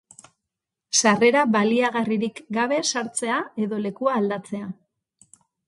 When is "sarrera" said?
1.01-1.43